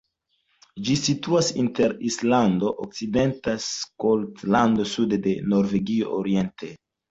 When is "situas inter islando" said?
1.01-2.73